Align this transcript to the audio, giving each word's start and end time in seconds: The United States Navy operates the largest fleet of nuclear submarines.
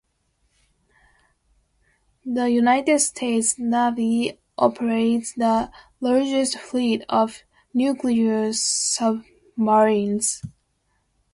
The 2.25 2.49
United 2.49 2.97
States 3.01 3.59
Navy 3.59 4.39
operates 4.57 5.33
the 5.33 5.69
largest 5.99 6.57
fleet 6.57 7.05
of 7.07 7.43
nuclear 7.71 8.51
submarines. 8.51 10.41